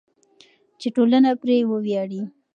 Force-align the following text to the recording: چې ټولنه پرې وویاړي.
چې 0.79 0.87
ټولنه 0.95 1.29
پرې 1.41 1.55
وویاړي. 1.69 2.21